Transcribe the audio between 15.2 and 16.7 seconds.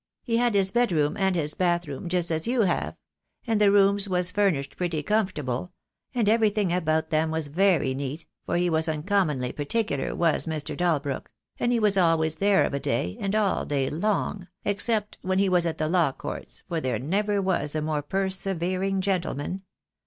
when he was at the law courts,